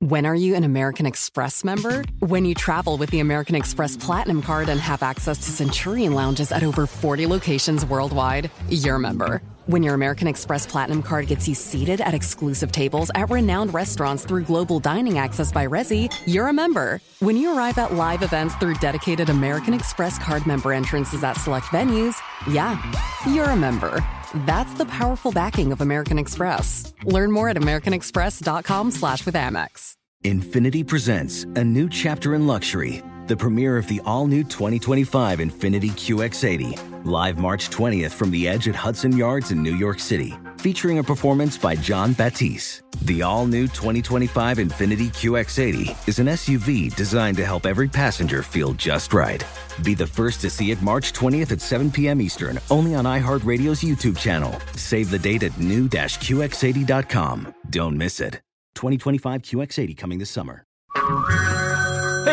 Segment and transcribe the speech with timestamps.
[0.00, 2.04] When are you an American Express member?
[2.20, 6.52] When you travel with the American Express Platinum Card and have access to Centurion lounges
[6.52, 9.42] at over 40 locations worldwide, you're a member.
[9.66, 14.24] When your American Express Platinum Card gets you seated at exclusive tables at renowned restaurants
[14.24, 17.00] through global dining access by Resi, you're a member.
[17.18, 21.66] When you arrive at live events through dedicated American Express Card member entrances at select
[21.66, 22.14] venues,
[22.48, 22.80] yeah,
[23.26, 24.00] you're a member.
[24.46, 26.94] That's the powerful backing of American Express.
[27.04, 29.94] Learn more at americanexpress.com slash with Amex.
[30.24, 37.04] Infinity presents a new chapter in luxury, the premiere of the all-new 2025 Infinity QX80,
[37.04, 41.04] live March 20th from the edge at Hudson Yards in New York City, featuring a
[41.04, 42.82] performance by John Batisse.
[43.02, 49.12] The all-new 2025 Infinity QX80 is an SUV designed to help every passenger feel just
[49.12, 49.44] right.
[49.84, 52.22] Be the first to see it March 20th at 7 p.m.
[52.22, 54.58] Eastern, only on iHeartRadio's YouTube channel.
[54.74, 57.54] Save the date at new-QX80.com.
[57.68, 58.40] Don't miss it.
[58.74, 60.64] 2025 QX80 coming this summer.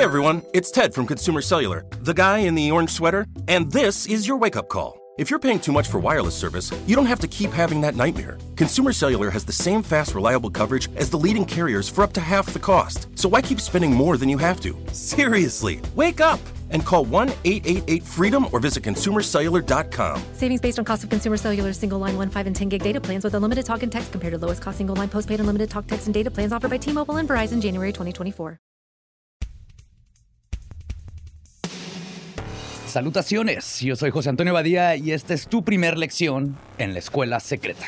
[0.05, 4.27] Everyone, it's Ted from Consumer Cellular, the guy in the orange sweater, and this is
[4.27, 5.01] your wake up call.
[5.17, 7.95] If you're paying too much for wireless service, you don't have to keep having that
[7.95, 8.37] nightmare.
[8.55, 12.21] Consumer Cellular has the same fast, reliable coverage as the leading carriers for up to
[12.21, 13.07] half the cost.
[13.17, 14.77] So why keep spending more than you have to?
[14.91, 16.39] Seriously, wake up
[16.69, 20.21] and call 1 888 freedom or visit consumercellular.com.
[20.33, 23.01] Savings based on cost of consumer cellular single line 1, 5, and 10 gig data
[23.01, 25.87] plans with unlimited talk and text compared to lowest cost single line postpaid unlimited talk,
[25.87, 28.59] text, and data plans offered by T Mobile and Verizon January 2024.
[32.95, 37.41] Salutaciones, yo soy José Antonio Badía y esta es tu primer lección en la escuela
[37.41, 37.87] secreta.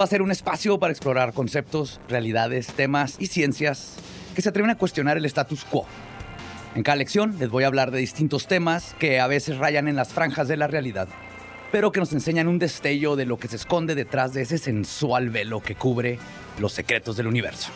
[0.00, 3.96] Va a ser un espacio para explorar conceptos, realidades, temas y ciencias
[4.34, 5.84] que se atreven a cuestionar el status quo.
[6.74, 9.96] En cada lección les voy a hablar de distintos temas que a veces rayan en
[9.96, 11.08] las franjas de la realidad,
[11.70, 15.28] pero que nos enseñan un destello de lo que se esconde detrás de ese sensual
[15.28, 16.18] velo que cubre
[16.58, 17.68] los secretos del universo.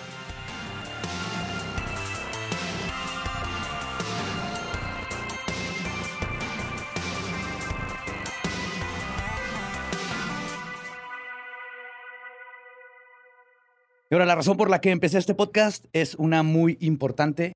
[14.10, 17.52] Y ahora la razón por la que empecé este podcast es una muy importante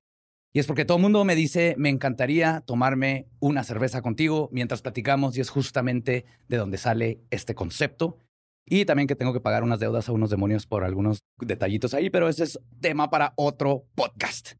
[0.55, 4.83] y es porque todo el mundo me dice, me encantaría tomarme una cerveza contigo mientras
[4.83, 8.19] platicamos y es justamente de donde sale este concepto.
[8.67, 12.11] Y también que tengo que pagar unas deudas a unos demonios por algunos detallitos ahí,
[12.11, 14.51] pero ese es tema para otro podcast.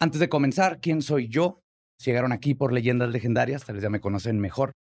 [0.00, 1.60] Antes de comenzar, ¿quién soy yo?
[2.00, 4.72] Si llegaron aquí por leyendas legendarias, tal vez ya me conocen mejor.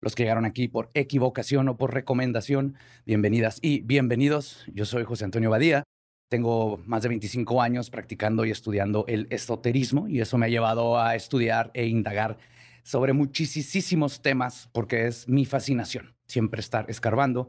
[0.00, 4.64] Los que llegaron aquí por equivocación o por recomendación, bienvenidas y bienvenidos.
[4.72, 5.84] Yo soy José Antonio Badía.
[6.30, 10.96] Tengo más de 25 años practicando y estudiando el esoterismo y eso me ha llevado
[10.96, 12.38] a estudiar e indagar
[12.84, 16.14] sobre muchísimos temas porque es mi fascinación.
[16.28, 17.48] Siempre estar escarbando,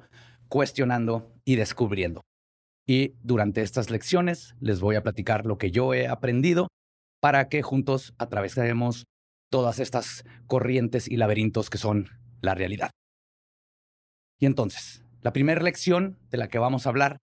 [0.49, 2.21] cuestionando y descubriendo.
[2.87, 6.67] Y durante estas lecciones les voy a platicar lo que yo he aprendido
[7.21, 9.05] para que juntos atravesemos
[9.51, 12.09] todas estas corrientes y laberintos que son
[12.41, 12.89] la realidad.
[14.39, 17.19] Y entonces, la primera lección de la que vamos a hablar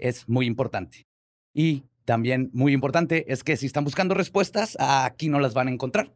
[0.00, 1.06] es muy importante.
[1.54, 5.70] Y también muy importante es que si están buscando respuestas, aquí no las van a
[5.70, 6.12] encontrar.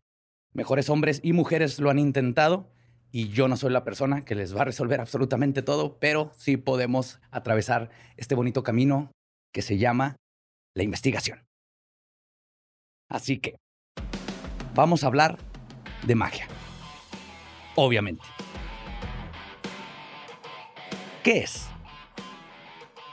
[0.53, 2.69] Mejores hombres y mujeres lo han intentado
[3.11, 6.57] y yo no soy la persona que les va a resolver absolutamente todo, pero sí
[6.57, 9.13] podemos atravesar este bonito camino
[9.53, 10.17] que se llama
[10.75, 11.45] la investigación.
[13.09, 13.57] Así que
[14.75, 15.39] vamos a hablar
[16.05, 16.49] de magia.
[17.77, 18.25] Obviamente.
[21.23, 21.69] ¿Qué es?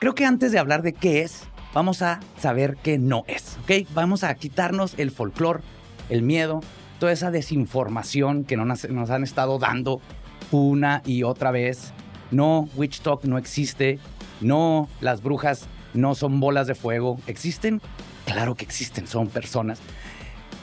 [0.02, 1.44] Creo que antes de hablar de qué es,
[1.76, 3.88] vamos a saber qué no es, ¿ok?
[3.94, 5.62] Vamos a quitarnos el folclore,
[6.10, 6.62] el miedo,
[7.00, 10.02] toda esa desinformación que nos, han estado dando
[10.50, 11.94] una y otra vez.
[12.32, 14.00] No, Witch Talk no existe.
[14.42, 17.20] No, las brujas no son bolas de fuego.
[17.28, 17.80] ¿Existen?
[18.26, 19.82] Claro que existen, son personas.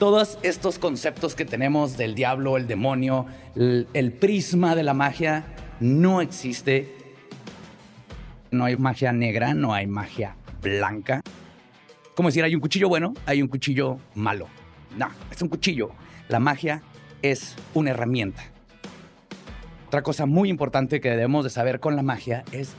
[0.00, 5.44] Todos estos conceptos que tenemos del diablo, el demonio, el, el prisma de la magia,
[5.78, 6.97] no existe.
[8.50, 11.22] No hay magia negra, no hay magia blanca.
[12.14, 14.48] Como decir, hay un cuchillo bueno, hay un cuchillo malo.
[14.96, 15.90] No, es un cuchillo.
[16.28, 16.82] La magia
[17.22, 18.42] es una herramienta.
[19.86, 22.74] Otra cosa muy importante que debemos de saber con la magia es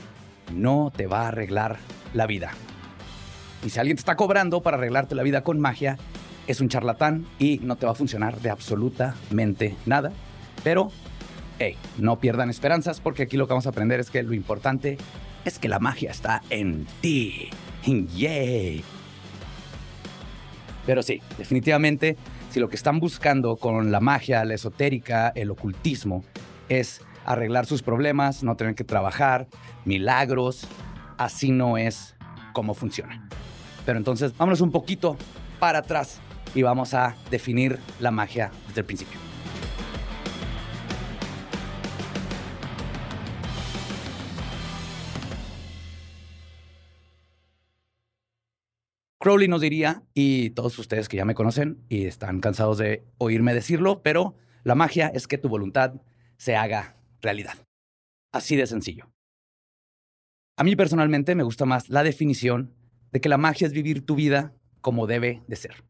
[0.53, 1.77] no te va a arreglar
[2.13, 2.51] la vida.
[3.65, 5.97] Y si alguien te está cobrando para arreglarte la vida con magia,
[6.47, 10.11] es un charlatán y no te va a funcionar de absolutamente nada.
[10.63, 10.91] Pero,
[11.59, 14.97] hey, no pierdan esperanzas porque aquí lo que vamos a aprender es que lo importante
[15.45, 17.49] es que la magia está en ti.
[17.85, 18.83] ¡Yay!
[20.85, 22.17] Pero sí, definitivamente,
[22.49, 26.23] si lo que están buscando con la magia, la esotérica, el ocultismo,
[26.67, 29.47] es arreglar sus problemas, no tener que trabajar,
[29.85, 30.67] milagros,
[31.17, 32.15] así no es
[32.53, 33.27] como funciona.
[33.85, 35.17] Pero entonces vámonos un poquito
[35.59, 36.19] para atrás
[36.55, 39.28] y vamos a definir la magia desde el principio.
[49.21, 53.53] Crowley nos diría, y todos ustedes que ya me conocen y están cansados de oírme
[53.53, 56.01] decirlo, pero la magia es que tu voluntad
[56.37, 57.57] se haga realidad.
[58.31, 59.11] Así de sencillo.
[60.57, 62.73] A mí personalmente me gusta más la definición
[63.11, 65.83] de que la magia es vivir tu vida como debe de ser.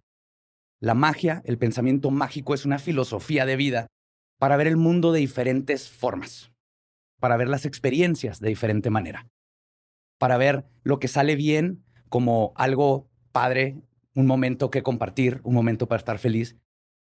[0.81, 3.87] La magia, el pensamiento mágico, es una filosofía de vida
[4.39, 6.51] para ver el mundo de diferentes formas,
[7.19, 9.27] para ver las experiencias de diferente manera,
[10.17, 13.08] para ver lo que sale bien como algo
[13.39, 13.81] padre,
[14.15, 16.57] un momento que compartir, un momento para estar feliz.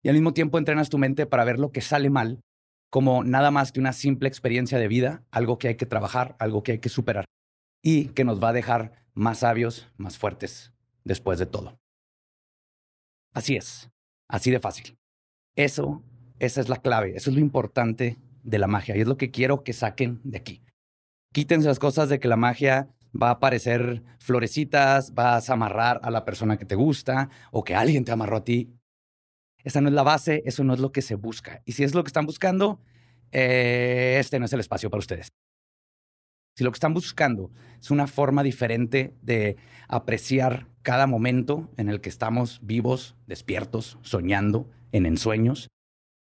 [0.03, 2.39] Y al mismo tiempo entrenas tu mente para ver lo que sale mal
[2.91, 6.61] como nada más que una simple experiencia de vida, algo que hay que trabajar, algo
[6.61, 7.25] que hay que superar
[7.83, 10.71] y que nos va a dejar más sabios, más fuertes
[11.03, 11.79] después de todo.
[13.33, 13.89] Así es,
[14.27, 14.97] así de fácil.
[15.55, 16.03] Eso,
[16.37, 19.31] esa es la clave, eso es lo importante de la magia y es lo que
[19.31, 20.61] quiero que saquen de aquí.
[21.33, 26.11] Quítense las cosas de que la magia va a aparecer florecitas, vas a amarrar a
[26.11, 28.73] la persona que te gusta o que alguien te amarró a ti.
[29.63, 31.61] Esa no es la base, eso no es lo que se busca.
[31.65, 32.79] Y si es lo que están buscando,
[33.31, 35.29] eh, este no es el espacio para ustedes.
[36.55, 39.57] Si lo que están buscando es una forma diferente de
[39.87, 45.69] apreciar cada momento en el que estamos vivos, despiertos, soñando, en ensueños,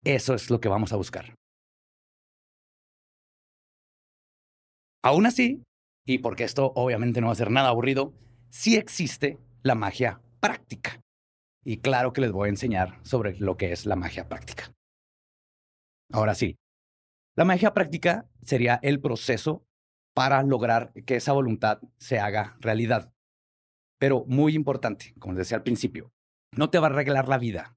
[0.04, 1.34] eso es lo que vamos a buscar.
[5.02, 5.62] Aún así,
[6.06, 8.14] y porque esto obviamente no va a ser nada aburrido,
[8.48, 11.02] sí existe la magia práctica.
[11.64, 14.72] Y claro que les voy a enseñar sobre lo que es la magia práctica.
[16.12, 16.56] Ahora sí,
[17.34, 19.66] la magia práctica sería el proceso
[20.14, 23.12] para lograr que esa voluntad se haga realidad.
[23.98, 26.12] Pero muy importante, como les decía al principio,
[26.52, 27.76] no te va a arreglar la vida.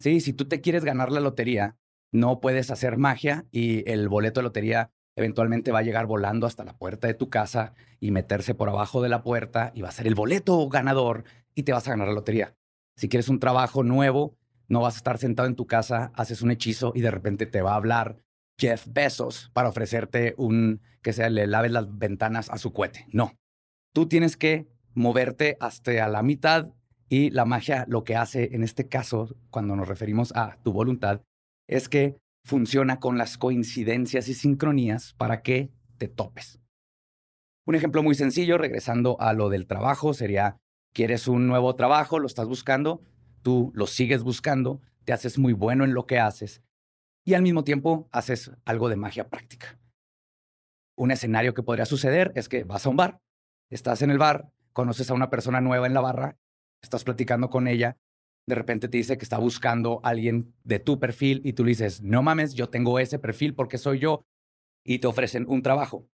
[0.00, 1.76] Sí, si tú te quieres ganar la lotería,
[2.10, 4.90] no puedes hacer magia y el boleto de lotería
[5.20, 9.02] eventualmente va a llegar volando hasta la puerta de tu casa y meterse por abajo
[9.02, 11.24] de la puerta y va a ser el boleto ganador
[11.54, 12.54] y te vas a ganar la lotería.
[12.96, 14.36] Si quieres un trabajo nuevo,
[14.68, 17.62] no vas a estar sentado en tu casa, haces un hechizo y de repente te
[17.62, 18.18] va a hablar
[18.58, 23.06] Jeff Bezos para ofrecerte un que sea le laves las ventanas a su cohete.
[23.12, 23.32] No.
[23.92, 26.68] Tú tienes que moverte hasta la mitad
[27.08, 31.22] y la magia lo que hace en este caso, cuando nos referimos a tu voluntad,
[31.66, 36.60] es que funciona con las coincidencias y sincronías para que te topes.
[37.66, 40.56] Un ejemplo muy sencillo, regresando a lo del trabajo, sería,
[40.92, 43.02] quieres un nuevo trabajo, lo estás buscando,
[43.42, 46.62] tú lo sigues buscando, te haces muy bueno en lo que haces
[47.24, 49.78] y al mismo tiempo haces algo de magia práctica.
[50.96, 53.20] Un escenario que podría suceder es que vas a un bar,
[53.70, 56.38] estás en el bar, conoces a una persona nueva en la barra,
[56.82, 57.96] estás platicando con ella
[58.50, 61.70] de repente te dice que está buscando a alguien de tu perfil y tú le
[61.70, 64.24] dices, no mames, yo tengo ese perfil porque soy yo
[64.84, 66.06] y te ofrecen un trabajo.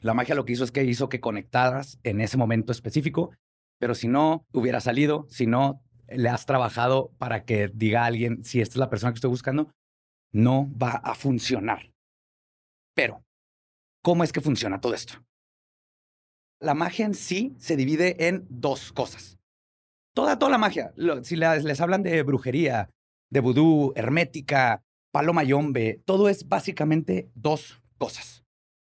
[0.00, 3.32] La magia lo que hizo es que hizo que conectaras en ese momento específico,
[3.78, 8.44] pero si no hubiera salido, si no le has trabajado para que diga a alguien
[8.44, 9.70] si esta es la persona que estoy buscando,
[10.32, 11.92] no va a funcionar.
[12.94, 13.24] Pero,
[14.02, 15.14] ¿cómo es que funciona todo esto?
[16.60, 19.35] La magia en sí se divide en dos cosas.
[20.16, 20.94] Toda, toda la magia.
[21.24, 22.88] Si les, hablan de brujería,
[23.28, 24.82] de vudú, hermética,
[25.12, 28.42] palo mayombe, todo es básicamente dos cosas.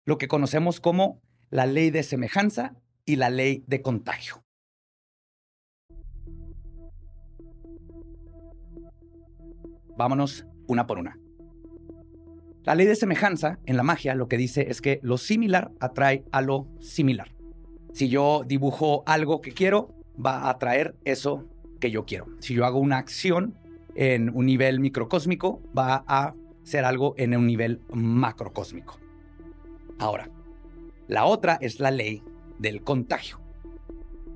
[0.05, 4.45] Lo que conocemos como la ley de semejanza y la ley de contagio.
[9.97, 11.19] Vámonos una por una.
[12.63, 16.23] La ley de semejanza en la magia lo que dice es que lo similar atrae
[16.31, 17.35] a lo similar.
[17.91, 21.45] Si yo dibujo algo que quiero, va a atraer eso
[21.79, 22.27] que yo quiero.
[22.39, 23.55] Si yo hago una acción
[23.95, 28.99] en un nivel microcósmico, va a ser algo en un nivel macrocósmico.
[29.97, 30.29] Ahora,
[31.07, 32.23] la otra es la ley
[32.59, 33.39] del contagio.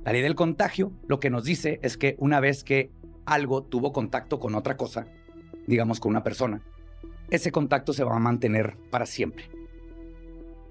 [0.04, 2.92] La ley del contagio lo que nos dice es que una vez que
[3.26, 5.08] algo tuvo contacto con otra cosa,
[5.68, 6.62] digamos con una persona,
[7.30, 9.50] ese contacto se va a mantener para siempre.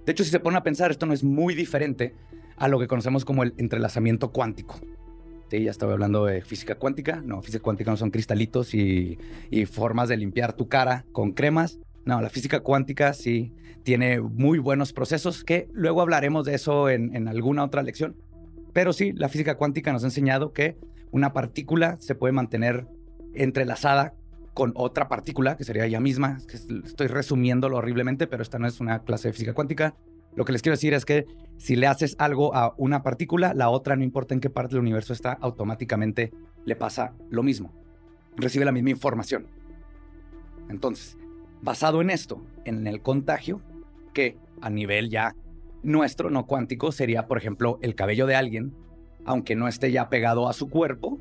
[0.04, 2.14] De hecho, si se pone a pensar, esto no es muy diferente
[2.56, 4.80] a lo que conocemos como el entrelazamiento cuántico
[5.60, 7.22] ya estaba hablando de física cuántica.
[7.24, 9.18] No, física cuántica no son cristalitos y,
[9.66, 11.78] formas de limpiar tu cara con cremas.
[12.04, 17.14] No, la física cuántica sí tiene muy buenos procesos, que luego hablaremos de eso en,
[17.14, 18.16] en alguna otra lección.
[18.72, 20.76] Pero sí, la física cuántica nos ha enseñado que
[21.10, 22.86] una partícula se puede mantener
[23.34, 24.14] entrelazada
[24.54, 26.38] con otra partícula, que sería ella misma.
[26.84, 29.94] Estoy resumiéndolo horriblemente, pero esta no es una clase de física cuántica.
[30.34, 31.26] Lo que les quiero decir es que
[31.58, 34.80] si le haces algo a una partícula, la otra, no importa en qué parte del
[34.80, 36.32] universo está, automáticamente
[36.64, 37.72] le pasa lo mismo.
[38.36, 39.46] Recibe la misma información.
[40.68, 41.18] Entonces,
[41.60, 43.60] basado en esto, en el contagio,
[44.12, 45.34] que a nivel ya
[45.82, 48.72] nuestro, no cuántico, sería, por ejemplo, el cabello de alguien,
[49.24, 51.18] aunque no esté ya pegado a su cuerpo,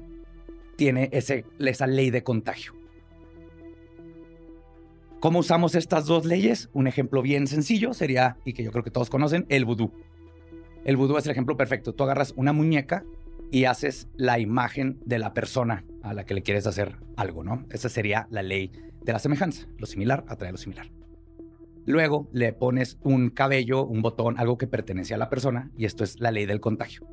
[0.78, 2.74] tiene esa ley de contagio.
[5.22, 6.72] ¿Cómo usamos estas dos leyes?
[6.74, 9.92] Un ejemplo bien sencillo sería, y que yo creo que todos conocen, el vudú.
[10.84, 11.94] El vudú es el ejemplo perfecto.
[11.94, 13.06] Tú agarras una muñeca
[13.52, 17.68] y haces la imagen de la persona a la que le quieres hacer algo, ¿no?
[17.70, 18.72] Esa sería la ley
[19.04, 19.68] de la semejanza.
[19.78, 20.90] Lo similar atrae lo similar.
[21.86, 26.04] Luego le pones un cabello, un botón, algo que pertenece a la persona, y esto
[26.04, 27.08] es la ley del contagio.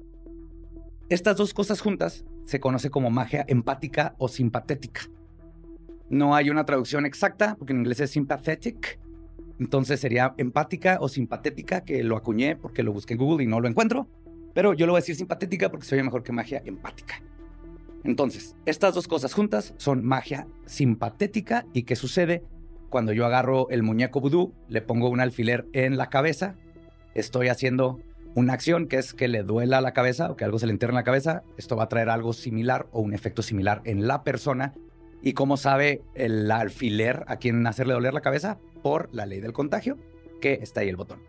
[1.10, 5.10] Estas dos cosas juntas se conoce como magia empática o simpatética.
[6.10, 8.98] No hay una traducción exacta, porque en inglés es sympathetic.
[9.58, 13.60] Entonces sería empática o simpatética, que lo acuñé porque lo busqué en Google y no
[13.60, 14.08] lo encuentro.
[14.54, 17.20] Pero yo lo voy a decir simpatética porque se oye mejor que magia empática.
[18.04, 21.66] Entonces, estas dos cosas juntas son magia simpatética.
[21.72, 22.42] ¿Y qué sucede?
[22.88, 26.54] Cuando yo agarro el muñeco vudú, le pongo un alfiler en la cabeza,
[27.14, 28.00] estoy haciendo
[28.34, 30.92] una acción que es que le duela la cabeza o que algo se le entierre
[30.92, 31.42] en la cabeza.
[31.56, 34.74] Esto va a traer algo similar o un efecto similar en la persona
[35.22, 38.58] ¿Y cómo sabe el alfiler a quién hacerle doler la cabeza?
[38.82, 39.98] Por la ley del contagio,
[40.40, 41.20] que está ahí el botón.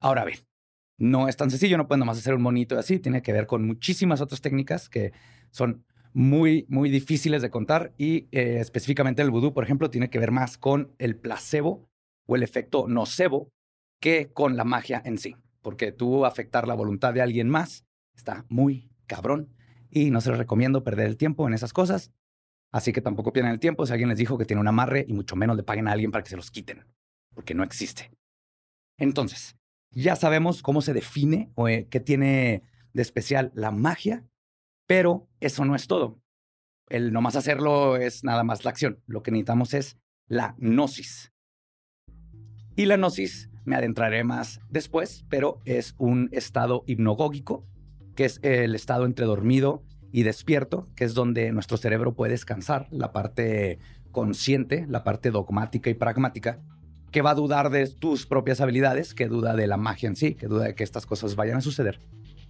[0.00, 0.38] Ahora bien,
[0.98, 3.66] no es tan sencillo, no puede nomás hacer un monito así, tiene que ver con
[3.66, 5.12] muchísimas otras técnicas que
[5.50, 10.18] son muy, muy difíciles de contar y eh, específicamente el vudú, por ejemplo, tiene que
[10.18, 11.88] ver más con el placebo
[12.26, 13.50] o el efecto nocebo
[14.00, 18.44] que con la magia en sí, porque tú afectar la voluntad de alguien más está
[18.48, 19.52] muy, cabrón.
[19.90, 22.12] Y no se les recomiendo perder el tiempo en esas cosas.
[22.72, 25.12] Así que tampoco pierdan el tiempo si alguien les dijo que tiene un amarre y
[25.12, 26.86] mucho menos le paguen a alguien para que se los quiten,
[27.34, 28.12] porque no existe.
[28.96, 29.56] Entonces,
[29.90, 32.62] ya sabemos cómo se define o eh, qué tiene
[32.92, 34.24] de especial la magia,
[34.86, 36.22] pero eso no es todo.
[36.88, 39.02] El no más hacerlo es nada más la acción.
[39.06, 39.98] Lo que necesitamos es
[40.28, 41.32] la gnosis.
[42.76, 47.66] Y la gnosis me adentraré más después, pero es un estado hipnogógico
[48.20, 52.86] que es el estado entre dormido y despierto, que es donde nuestro cerebro puede descansar,
[52.90, 53.78] la parte
[54.10, 56.58] consciente, la parte dogmática y pragmática,
[57.12, 60.34] que va a dudar de tus propias habilidades, que duda de la magia en sí,
[60.34, 61.98] que duda de que estas cosas vayan a suceder.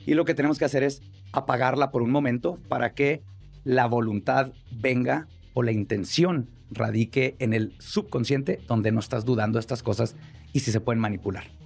[0.05, 3.23] Y lo que tenemos que hacer es apagarla por un momento para que
[3.63, 9.85] la voluntad venga o la intención radique en el subconsciente donde no estás dudando estas
[9.85, 10.17] cosas
[10.53, 11.60] y si se pueden manipular.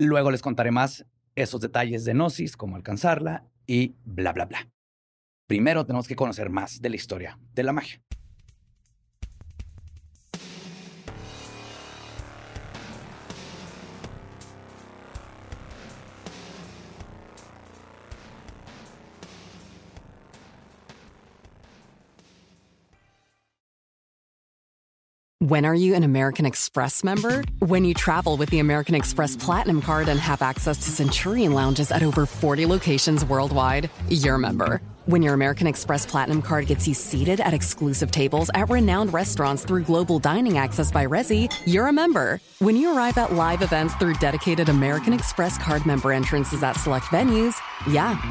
[0.00, 1.04] Luego les contaré más
[1.34, 4.66] esos detalles de Gnosis, cómo alcanzarla y bla, bla, bla.
[5.46, 8.00] Primero tenemos que conocer más de la historia de la magia.
[25.50, 27.42] When are you an American Express member?
[27.58, 31.90] When you travel with the American Express Platinum Card and have access to Centurion lounges
[31.90, 34.80] at over 40 locations worldwide, you're a member.
[35.06, 39.64] When your American Express Platinum Card gets you seated at exclusive tables at renowned restaurants
[39.64, 42.40] through global dining access by Resi, you're a member.
[42.60, 47.06] When you arrive at live events through dedicated American Express Card member entrances at select
[47.06, 47.56] venues,
[47.88, 48.22] yeah,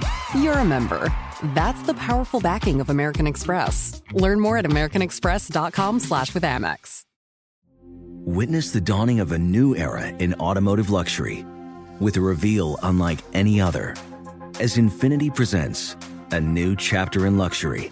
[0.42, 1.14] you're a member.
[1.54, 4.02] That's the powerful backing of American Express.
[4.14, 7.04] Learn more at americanexpress.com slash with Amex.
[8.30, 11.44] Witness the dawning of a new era in automotive luxury
[12.00, 13.96] with a reveal unlike any other
[14.60, 15.96] as Infinity presents
[16.30, 17.92] a new chapter in luxury,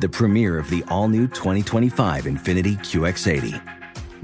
[0.00, 3.60] the premiere of the all-new 2025 Infinity QX80.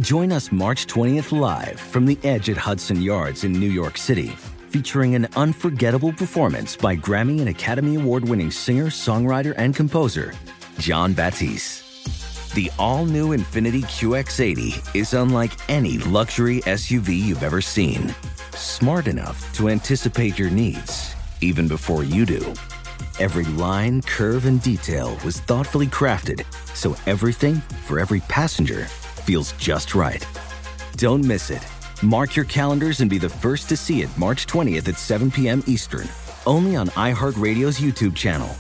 [0.00, 4.28] Join us March 20th live from the edge at Hudson Yards in New York City
[4.70, 10.32] featuring an unforgettable performance by Grammy and Academy Award winning singer, songwriter, and composer,
[10.78, 11.81] John Batisse.
[12.54, 18.14] The all new Infinity QX80 is unlike any luxury SUV you've ever seen.
[18.54, 22.52] Smart enough to anticipate your needs, even before you do.
[23.18, 26.44] Every line, curve, and detail was thoughtfully crafted
[26.74, 27.54] so everything
[27.86, 30.26] for every passenger feels just right.
[30.96, 31.66] Don't miss it.
[32.02, 35.62] Mark your calendars and be the first to see it March 20th at 7 p.m.
[35.66, 36.06] Eastern,
[36.44, 38.50] only on iHeartRadio's YouTube channel.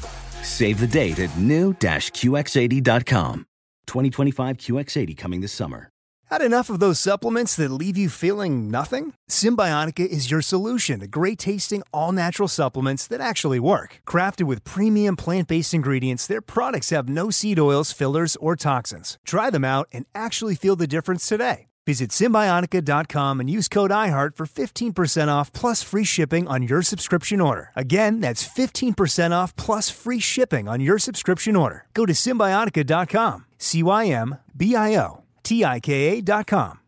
[0.42, 3.46] Save the date at new-QX80.com.
[3.92, 5.88] 2025 QX80 coming this summer.
[6.32, 9.12] Had enough of those supplements that leave you feeling nothing?
[9.30, 14.00] Symbiotica is your solution to great tasting, all natural supplements that actually work.
[14.08, 19.18] Crafted with premium plant based ingredients, their products have no seed oils, fillers, or toxins.
[19.26, 21.66] Try them out and actually feel the difference today.
[21.84, 27.40] Visit Symbiotica.com and use code IHEART for 15% off plus free shipping on your subscription
[27.40, 27.72] order.
[27.74, 31.86] Again, that's 15% off plus free shipping on your subscription order.
[31.92, 36.80] Go to Symbiotica.com, C Y M B I O T-I-K-A.com.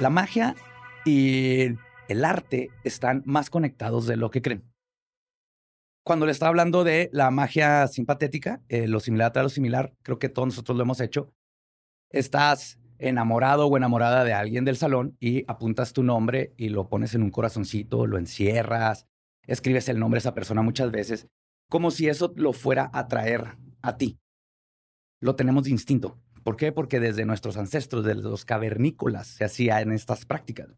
[0.00, 0.56] La magia
[1.04, 1.68] y
[2.08, 4.68] el arte están más conectados de lo que creen.
[6.04, 10.18] Cuando le estaba hablando de la magia simpatética, eh, lo similar a lo similar, creo
[10.18, 11.32] que todos nosotros lo hemos hecho.
[12.10, 17.14] Estás enamorado o enamorada de alguien del salón y apuntas tu nombre y lo pones
[17.14, 19.06] en un corazoncito, lo encierras,
[19.46, 21.28] escribes el nombre de esa persona muchas veces,
[21.68, 24.18] como si eso lo fuera a traer a ti.
[25.20, 26.18] Lo tenemos de instinto.
[26.44, 26.72] ¿Por qué?
[26.72, 30.76] Porque desde nuestros ancestros, desde los cavernícolas, se hacía en estas prácticas.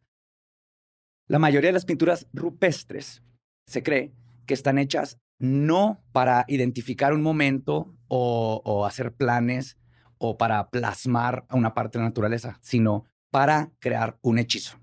[1.26, 3.22] La mayoría de las pinturas rupestres
[3.66, 4.12] se cree
[4.46, 9.78] que están hechas no para identificar un momento o, o hacer planes
[10.26, 14.80] o para plasmar una parte de la naturaleza, sino para crear un hechizo.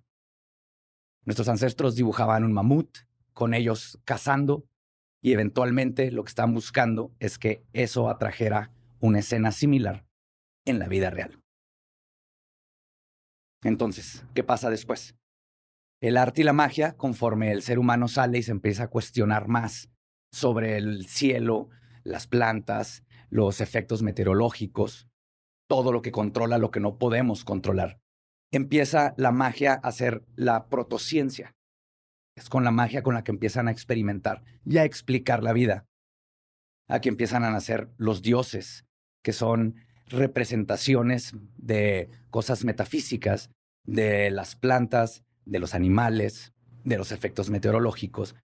[1.26, 3.00] Nuestros ancestros dibujaban un mamut,
[3.34, 4.68] con ellos cazando
[5.22, 10.06] y eventualmente lo que están buscando es que eso atrajera una escena similar
[10.66, 11.42] en la vida real.
[13.64, 15.16] Entonces, ¿qué pasa después?
[16.02, 19.48] El arte y la magia, conforme el ser humano sale y se empieza a cuestionar
[19.48, 19.90] más
[20.32, 21.70] sobre el cielo,
[22.04, 25.08] las plantas, los efectos meteorológicos,
[25.72, 28.02] todo lo que controla lo que no podemos controlar,
[28.52, 31.56] empieza la magia a ser la protociencia,
[32.36, 35.86] es con la magia con la que empiezan a experimentar y a explicar la vida.
[36.90, 38.84] Aquí empiezan a nacer los dioses,
[39.24, 39.76] que son
[40.08, 43.50] representaciones de cosas metafísicas,
[43.86, 46.52] de las plantas, de los animales,
[46.84, 48.36] de los efectos meteorológicos.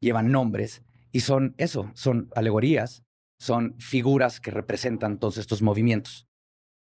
[0.00, 3.02] Llevan nombres y son eso, son alegorías,
[3.40, 6.28] son figuras que representan todos estos movimientos.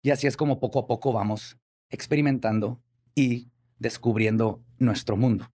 [0.02, 1.59] Y así es como poco a poco vamos
[1.91, 2.82] experimentando
[3.15, 5.49] y descubriendo nuestro mundo.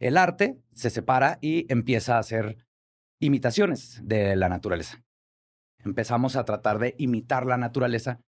[0.00, 2.64] El arte se separa y empieza a hacer
[3.20, 5.02] imitaciones de la naturaleza.
[5.84, 8.20] Empezamos a tratar de imitar la naturaleza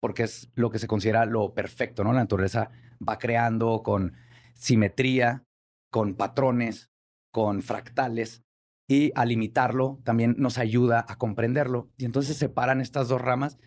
[0.00, 2.12] porque es lo que se considera lo perfecto, ¿no?
[2.12, 2.70] La naturaleza
[3.06, 4.14] va creando con
[4.54, 5.44] simetría,
[5.90, 6.90] con patrones,
[7.32, 8.45] con fractales
[8.88, 11.90] y al imitarlo también nos ayuda a comprenderlo.
[11.96, 13.58] Y entonces se separan estas dos ramas.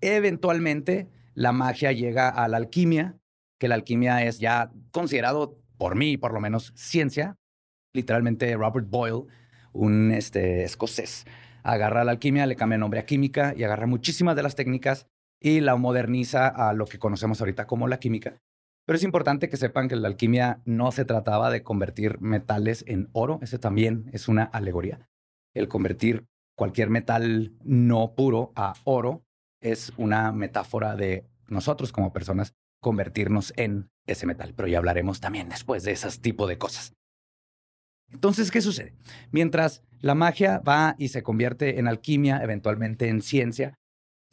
[0.00, 3.18] Eventualmente la magia llega a la alquimia,
[3.58, 7.36] que la alquimia es ya considerado por mí por lo menos, ciencia.
[7.92, 9.26] Literalmente Robert Boyle,
[9.72, 11.24] un este, escocés,
[11.62, 15.06] agarra la alquimia, le cambia nombre a química y agarra muchísimas de las técnicas
[15.40, 18.38] y la moderniza a lo que conocemos ahorita como la química.
[18.86, 23.08] Pero es importante que sepan que la alquimia no se trataba de convertir metales en
[23.12, 25.08] oro, ese también es una alegoría.
[25.54, 29.24] El convertir cualquier metal no puro a oro
[29.60, 35.48] es una metáfora de nosotros como personas convertirnos en ese metal, pero ya hablaremos también
[35.48, 36.92] después de ese tipo de cosas.
[38.12, 38.94] Entonces, ¿qué sucede?
[39.32, 43.74] Mientras la magia va y se convierte en alquimia, eventualmente en ciencia,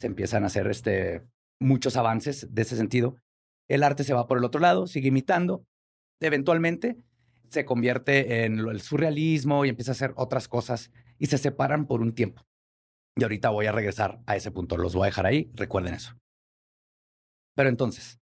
[0.00, 1.22] se empiezan a hacer este,
[1.60, 3.16] muchos avances de ese sentido.
[3.68, 5.66] El arte se va por el otro lado, sigue imitando,
[6.20, 6.98] eventualmente
[7.50, 12.00] se convierte en el surrealismo y empieza a hacer otras cosas y se separan por
[12.00, 12.42] un tiempo.
[13.16, 16.18] Y ahorita voy a regresar a ese punto, los voy a dejar ahí, recuerden eso.
[17.54, 18.18] Pero entonces,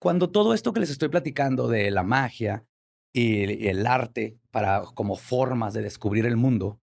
[0.00, 2.64] cuando todo esto que les estoy platicando de la magia
[3.12, 6.80] y el arte para como formas de descubrir el mundo,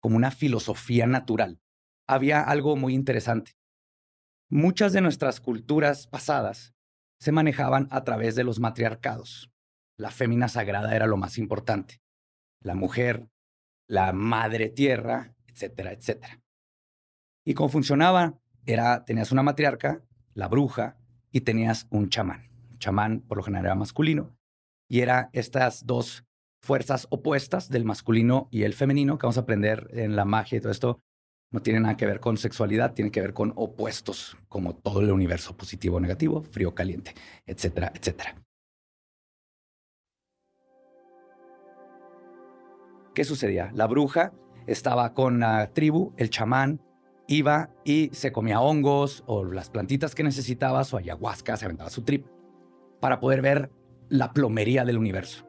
[0.00, 1.60] como una filosofía natural,
[2.08, 3.52] había algo muy interesante.
[4.50, 6.73] Muchas de nuestras culturas pasadas
[7.24, 9.50] se manejaban a través de los matriarcados.
[9.96, 12.02] La fémina sagrada era lo más importante.
[12.60, 13.30] La mujer,
[13.88, 16.42] la madre tierra, etcétera, etcétera.
[17.42, 20.02] Y cómo funcionaba era, tenías una matriarca,
[20.34, 20.98] la bruja,
[21.30, 24.36] y tenías un chamán chamán por lo general era masculino,
[24.90, 26.26] y era estas dos
[26.60, 30.60] fuerzas opuestas del masculino y el femenino que vamos a aprender en la magia y
[30.60, 31.00] todo esto.
[31.50, 35.12] No tiene nada que ver con sexualidad, tiene que ver con opuestos, como todo el
[35.12, 37.14] universo positivo negativo, frío, caliente,
[37.46, 38.34] etcétera, etcétera.
[43.14, 43.70] ¿Qué sucedía?
[43.74, 44.32] La bruja
[44.66, 46.80] estaba con la tribu, el chamán
[47.28, 52.02] iba y se comía hongos o las plantitas que necesitaba, su ayahuasca, se aventaba su
[52.02, 52.26] trip
[53.00, 53.70] para poder ver
[54.08, 55.46] la plomería del universo.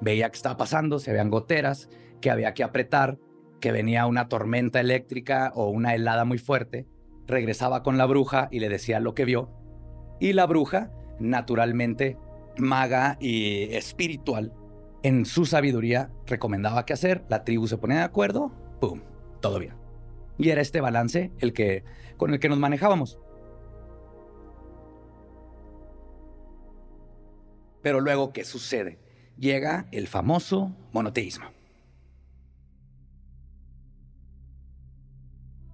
[0.00, 1.88] Veía qué estaba pasando, se veían goteras
[2.20, 3.18] que había que apretar,
[3.62, 6.88] que venía una tormenta eléctrica o una helada muy fuerte,
[7.28, 9.50] regresaba con la bruja y le decía lo que vio.
[10.18, 12.18] Y la bruja, naturalmente
[12.58, 14.52] maga y espiritual,
[15.04, 19.00] en su sabiduría recomendaba qué hacer, la tribu se ponía de acuerdo, ¡pum!
[19.40, 19.74] Todo bien.
[20.38, 21.84] Y era este balance el que,
[22.16, 23.20] con el que nos manejábamos.
[27.80, 28.98] Pero luego, ¿qué sucede?
[29.38, 31.46] Llega el famoso monoteísmo.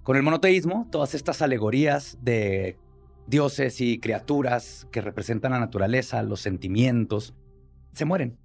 [0.09, 2.79] Con el monoteísmo, todas estas alegorías de
[3.27, 7.35] dioses y criaturas que representan la naturaleza, los sentimientos,
[7.93, 8.39] se mueren.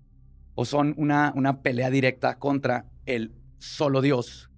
[0.54, 4.50] O son una, una pelea directa contra el solo Dios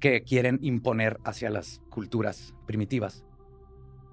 [0.00, 3.24] que quieren imponer hacia las culturas primitivas.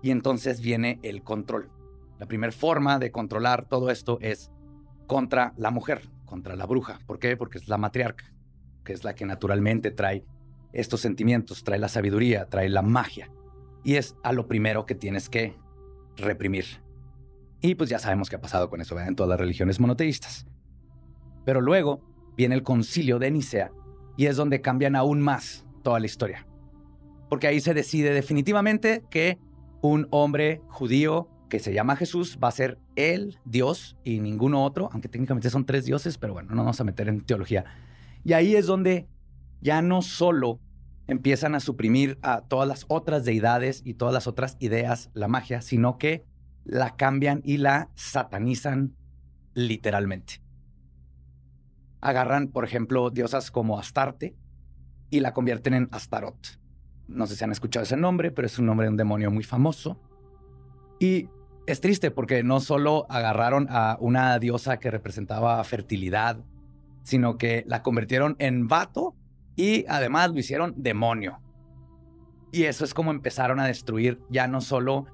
[0.03, 1.71] Y entonces viene el control.
[2.19, 4.51] La primera forma de controlar todo esto es
[5.07, 6.99] contra la mujer, contra la bruja.
[7.07, 7.37] ¿Por qué?
[7.37, 8.31] Porque es la matriarca,
[8.83, 10.23] que es la que naturalmente trae
[10.75, 13.31] estos sentimientos, trae la sabiduría, trae la magia.
[13.83, 15.55] Y es a lo primero que tienes que
[16.17, 16.65] reprimir.
[17.61, 20.45] Y pues ya sabemos qué ha pasado con eso en todas las religiones monoteístas.
[21.45, 22.01] Pero luego
[22.35, 23.71] viene el concilio de Nicea
[24.17, 26.45] y es donde cambian aún más toda la historia.
[27.29, 29.39] Porque ahí se decide definitivamente que
[29.81, 34.89] un hombre judío que se llama Jesús va a ser el Dios y ninguno otro,
[34.91, 37.65] aunque técnicamente son tres dioses, pero bueno, no nos vamos a meter en teología.
[38.23, 39.07] Y ahí es donde
[39.61, 40.59] ya no solo
[41.07, 45.61] empiezan a suprimir a todas las otras deidades y todas las otras ideas, la magia,
[45.61, 46.25] sino que
[46.63, 48.95] la cambian y la satanizan
[49.53, 50.41] literalmente.
[52.01, 54.35] Agarran, por ejemplo, diosas como Astarte
[55.09, 56.59] y la convierten en Astaroth.
[57.07, 59.43] No sé si han escuchado ese nombre, pero es un nombre de un demonio muy
[59.43, 59.99] famoso.
[60.99, 61.29] Y
[61.67, 66.43] es triste porque no solo agarraron a una diosa que representaba fertilidad,
[67.03, 69.15] sino que la convirtieron en vato
[69.55, 71.39] y además lo hicieron demonio.
[72.51, 75.07] Y eso es como empezaron a destruir ya no solo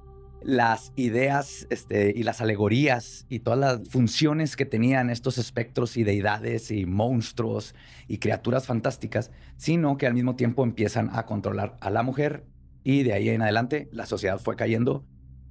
[0.43, 6.04] las ideas este, y las alegorías y todas las funciones que tenían estos espectros y
[6.04, 7.75] deidades y monstruos
[8.08, 12.45] y criaturas fantásticas, sino que al mismo tiempo empiezan a controlar a la mujer
[12.84, 15.06] y de ahí en adelante la sociedad fue cayendo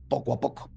[0.09, 0.70] poco a poco.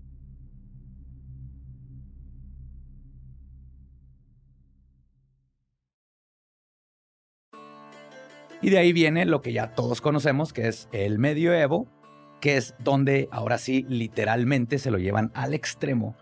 [8.63, 11.85] Y de ahí viene lo que ya todos conocemos, que es el medioevo,
[12.39, 16.15] que es donde ahora sí literalmente se lo llevan al extremo.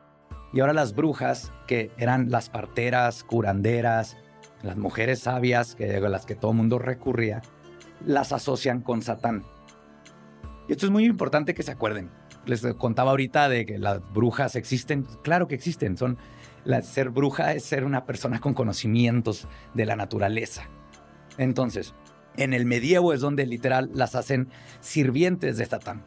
[0.51, 4.17] Y ahora las brujas, que eran las parteras, curanderas,
[4.63, 7.43] las mujeres sabias, que, a las que todo el mundo recurría,
[8.07, 9.45] las asocian con Satán.
[10.67, 12.09] Y esto es muy importante que se acuerden.
[12.47, 15.05] Les contaba ahorita de que las brujas existen.
[15.21, 15.95] Claro que existen.
[15.95, 16.17] Son,
[16.81, 20.63] ser bruja es ser una persona con conocimientos de la naturaleza.
[21.37, 21.93] Entonces,
[22.37, 26.03] en el medievo es donde literal las hacen sirvientes de Satán.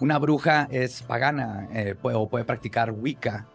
[0.00, 3.46] Una bruja es pagana eh, o puede practicar Wicca,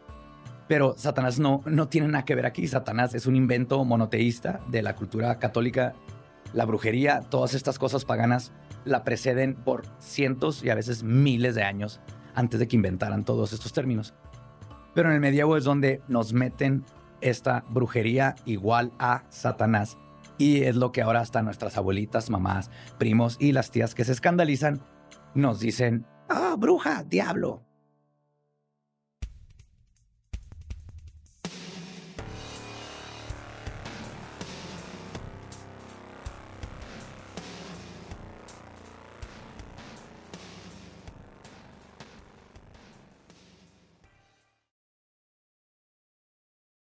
[0.68, 2.68] pero Satanás no, no tiene nada que ver aquí.
[2.68, 5.94] Satanás es un invento monoteísta de la cultura católica.
[6.54, 8.52] La brujería, todas estas cosas paganas
[8.86, 12.00] la preceden por cientos y a veces miles de años
[12.34, 14.14] antes de que inventaran todos estos términos.
[14.94, 16.84] Pero en el medievo es donde nos meten
[17.22, 19.98] esta brujería igual a Satanás
[20.42, 24.12] y es lo que ahora hasta nuestras abuelitas, mamás, primos y las tías que se
[24.12, 24.82] escandalizan
[25.36, 27.62] nos dicen, ah, bruja, diablo.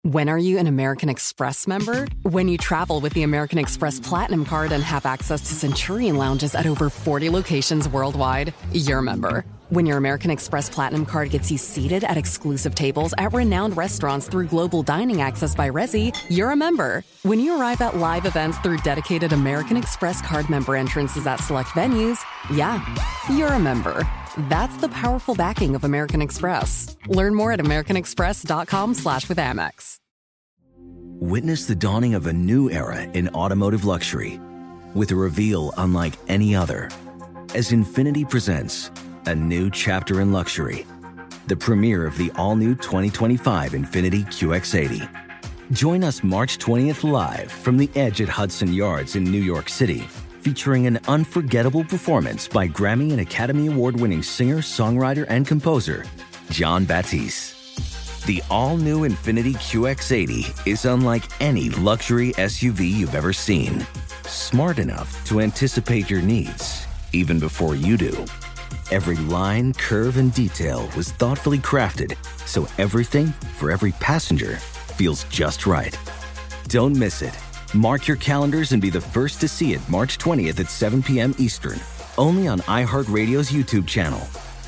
[0.09, 2.07] When are you an American Express member?
[2.23, 6.55] When you travel with the American Express Platinum Card and have access to Centurion lounges
[6.55, 9.45] at over 40 locations worldwide, you're a member.
[9.69, 14.27] When your American Express Platinum Card gets you seated at exclusive tables at renowned restaurants
[14.27, 17.05] through global dining access by Resi, you're a member.
[17.23, 21.69] When you arrive at live events through dedicated American Express Card member entrances at select
[21.73, 22.17] venues,
[22.51, 22.83] yeah,
[23.29, 24.09] you're a member.
[24.49, 26.97] That's the powerful backing of American Express.
[27.09, 29.99] Learn more at americanexpress.com slash with Amex.
[31.21, 34.41] Witness the dawning of a new era in automotive luxury
[34.95, 36.89] with a reveal unlike any other
[37.57, 38.93] as Infinity presents
[39.27, 40.87] a new chapter in luxury,
[41.49, 45.09] the premiere of the all-new 2025 Infinity QX80.
[45.73, 50.07] Join us March 20th live from the edge at Hudson Yards in New York City
[50.39, 56.05] featuring an unforgettable performance by Grammy and Academy Award winning singer, songwriter, and composer,
[56.51, 58.27] John Batiste.
[58.27, 63.87] The all new Infinity QX80 is unlike any luxury SUV you've ever seen.
[64.25, 68.25] Smart enough to anticipate your needs, even before you do.
[68.91, 73.27] Every line, curve, and detail was thoughtfully crafted so everything
[73.59, 75.97] for every passenger feels just right.
[76.69, 77.48] Don't miss it.
[77.75, 81.35] Mark your calendars and be the first to see it March 20th at 7 p.m.
[81.39, 81.79] Eastern,
[82.17, 84.21] only on iHeartRadio's YouTube channel.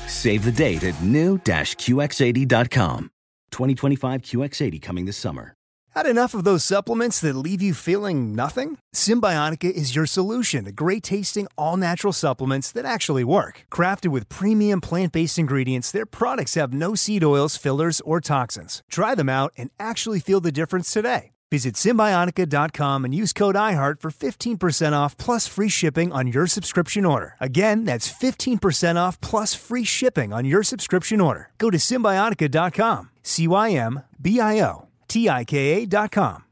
[0.07, 3.11] Save the date at new-QX80.com.
[3.51, 5.55] 2025 QX80 coming this summer.
[5.93, 8.77] Had enough of those supplements that leave you feeling nothing?
[8.95, 13.65] Symbiotica is your solution to great tasting, all natural supplements that actually work.
[13.69, 18.81] Crafted with premium plant based ingredients, their products have no seed oils, fillers, or toxins.
[18.89, 21.31] Try them out and actually feel the difference today.
[21.51, 27.05] Visit Symbiotica.com and use code IHEART for 15% off plus free shipping on your subscription
[27.05, 27.35] order.
[27.41, 31.49] Again, that's 15% off plus free shipping on your subscription order.
[31.57, 36.45] Go to Symbiotica.com, C Y M B I O T I K A.com.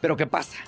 [0.00, 0.58] Pero ¿qué pasa?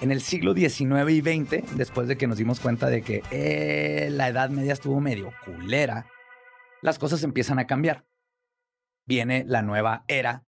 [0.00, 4.08] En el siglo XIX y XX, después de que nos dimos cuenta de que eh,
[4.10, 6.06] la Edad Media estuvo medio culera,
[6.82, 8.04] las cosas empiezan a cambiar.
[9.06, 10.44] Viene la nueva era,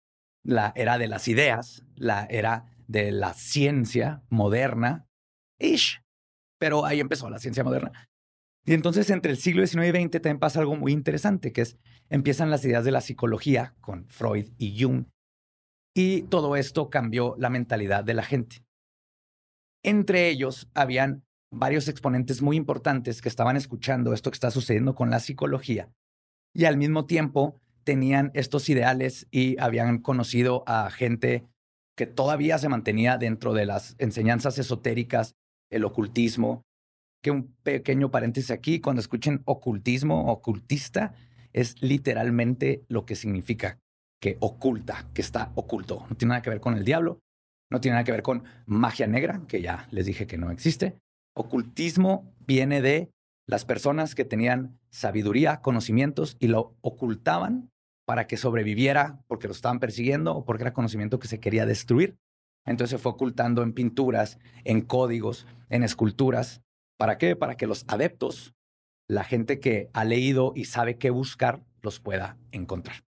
[0.44, 5.06] la era de las ideas, la era de la ciencia moderna,
[5.58, 6.02] ish.
[6.58, 7.92] Pero ahí empezó la ciencia moderna.
[8.66, 11.78] Y entonces entre el siglo XIX y XX también pasa algo muy interesante, que es
[12.08, 15.06] empiezan las ideas de la psicología con Freud y Jung.
[15.94, 18.64] Y todo esto cambió la mentalidad de la gente.
[19.82, 25.10] Entre ellos habían varios exponentes muy importantes que estaban escuchando esto que está sucediendo con
[25.10, 25.90] la psicología
[26.54, 27.60] y al mismo tiempo
[27.90, 31.44] tenían estos ideales y habían conocido a gente
[31.96, 35.34] que todavía se mantenía dentro de las enseñanzas esotéricas,
[35.72, 36.62] el ocultismo,
[37.20, 41.14] que un pequeño paréntesis aquí, cuando escuchen ocultismo, ocultista,
[41.52, 43.80] es literalmente lo que significa
[44.22, 46.06] que oculta, que está oculto.
[46.08, 47.18] No tiene nada que ver con el diablo,
[47.72, 50.96] no tiene nada que ver con magia negra, que ya les dije que no existe.
[51.34, 53.10] Ocultismo viene de
[53.48, 57.68] las personas que tenían sabiduría, conocimientos y lo ocultaban
[58.10, 62.18] para que sobreviviera porque lo estaban persiguiendo o porque era conocimiento que se quería destruir.
[62.66, 66.60] Entonces se fue ocultando en pinturas, en códigos, en esculturas.
[66.98, 67.36] ¿Para qué?
[67.36, 68.52] Para que los adeptos,
[69.06, 73.04] la gente que ha leído y sabe qué buscar, los pueda encontrar.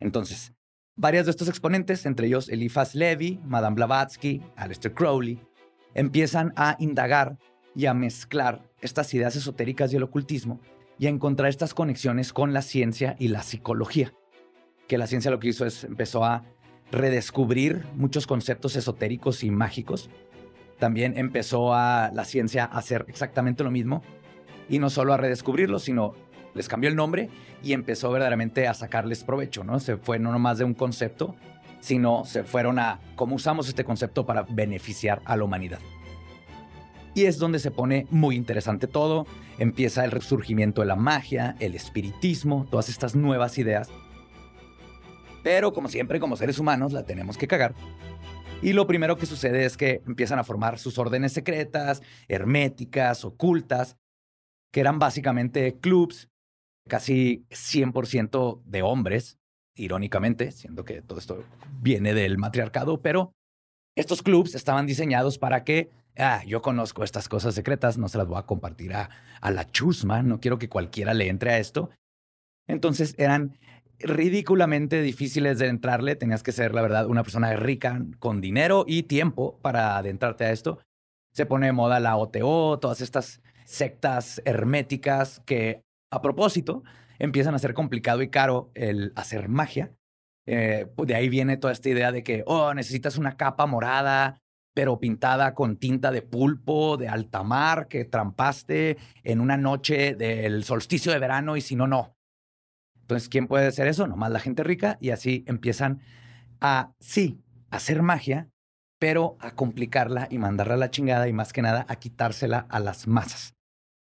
[0.00, 0.52] Entonces,
[0.96, 5.40] varios de estos exponentes, entre ellos Eliphas Levi, Madame Blavatsky, Aleister Crowley,
[5.94, 7.38] empiezan a indagar
[7.74, 10.60] y a mezclar estas ideas esotéricas y el ocultismo
[10.98, 14.12] y a encontrar estas conexiones con la ciencia y la psicología.
[14.88, 16.44] Que la ciencia lo que hizo es empezó a
[16.90, 20.10] redescubrir muchos conceptos esotéricos y mágicos.
[20.78, 24.02] También empezó a la ciencia a hacer exactamente lo mismo
[24.68, 26.14] y no solo a redescubrirlos, sino
[26.54, 27.30] les cambió el nombre
[27.62, 29.80] y empezó verdaderamente a sacarles provecho, ¿no?
[29.80, 31.34] Se fue no nomás de un concepto,
[31.80, 35.80] sino se fueron a cómo usamos este concepto para beneficiar a la humanidad.
[37.14, 39.26] Y es donde se pone muy interesante todo.
[39.58, 43.88] Empieza el resurgimiento de la magia, el espiritismo, todas estas nuevas ideas.
[45.44, 47.74] Pero como siempre, como seres humanos, la tenemos que cagar.
[48.62, 53.96] Y lo primero que sucede es que empiezan a formar sus órdenes secretas, herméticas, ocultas,
[54.72, 56.30] que eran básicamente clubs,
[56.88, 59.38] casi 100% de hombres,
[59.76, 61.44] irónicamente, siendo que todo esto
[61.80, 63.32] viene del matriarcado, pero
[63.96, 68.26] estos clubs estaban diseñados para que, ah, yo conozco estas cosas secretas, no se las
[68.26, 69.10] voy a compartir a,
[69.42, 71.90] la chusma, no quiero que cualquiera le entre a esto.
[72.66, 73.58] Entonces eran
[73.98, 79.04] ridículamente difíciles de entrarle, tenías que ser, la verdad, una persona rica con dinero y
[79.04, 80.78] tiempo para adentrarte a esto.
[81.32, 86.84] Se pone de moda la OTO, todas estas sectas herméticas que, a propósito,
[87.18, 89.92] empiezan a ser complicado y caro el hacer magia.
[90.46, 94.42] Eh, pues, de ahí viene toda esta idea de que, oh, necesitas una capa morada,
[94.74, 100.64] pero pintada con tinta de pulpo, de alta mar, que trampaste en una noche del
[100.64, 102.16] solsticio de verano y si no, no.
[103.00, 104.06] Entonces, ¿quién puede hacer eso?
[104.06, 106.00] Nomás la gente rica y así empiezan
[106.60, 108.50] a, sí, hacer magia,
[108.98, 112.80] pero a complicarla y mandarla a la chingada y más que nada a quitársela a
[112.80, 113.54] las masas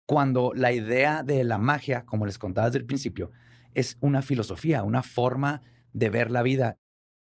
[0.08, 3.30] cuando la idea de la magia, como les contaba desde el principio,
[3.74, 5.60] es una filosofía, una forma
[5.92, 6.78] de ver la vida.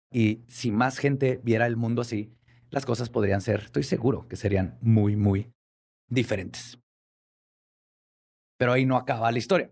[0.10, 2.32] Y si más gente viera el mundo así,
[2.70, 5.52] las cosas podrían ser, estoy seguro que serían muy, muy
[6.10, 6.80] diferentes.
[8.58, 9.72] Pero ahí no acaba la historia.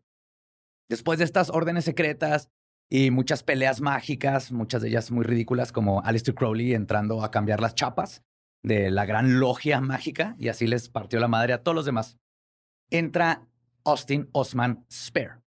[0.89, 2.49] Después de estas órdenes secretas
[2.89, 7.59] y muchas peleas mágicas, muchas de ellas muy ridículas, como Aleister Crowley entrando a cambiar
[7.59, 8.23] las chapas
[8.63, 12.17] de la gran logia mágica y así les partió la madre a todos los demás
[12.89, 13.47] entra
[13.83, 15.41] Austin Osman Spare.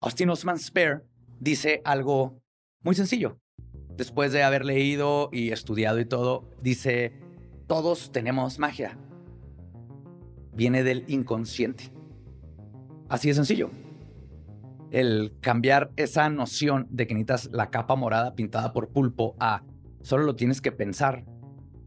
[0.00, 1.02] Austin Osman Spare
[1.40, 2.40] dice algo
[2.82, 3.40] muy sencillo.
[3.98, 7.14] Después de haber leído y estudiado y todo, dice,
[7.66, 8.96] todos tenemos magia.
[10.54, 11.92] Viene del inconsciente.
[13.08, 13.72] Así de sencillo.
[14.92, 19.64] El cambiar esa noción de que necesitas la capa morada pintada por pulpo a
[20.00, 21.24] solo lo tienes que pensar.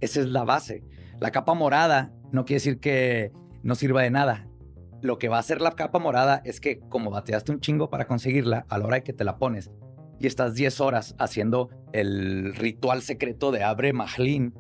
[0.02, 0.84] Esa es la base.
[1.21, 3.32] La capa morada no quiere decir que
[3.63, 4.50] no sirva de nada.
[5.02, 8.06] Lo que va a hacer la capa morada es que como bateaste un chingo para
[8.06, 9.71] conseguirla, a la hora de que te la pones
[10.21, 14.53] y estás 10 horas haciendo el ritual secreto de Abre Mahlin,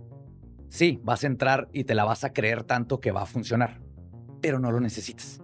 [0.69, 3.79] sí, vas a entrar y te la vas a creer tanto que va a funcionar,
[4.41, 5.39] pero no lo necesitas.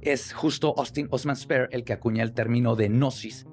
[0.00, 3.46] Es justo Austin Osman Spare el que acuña el término de gnosis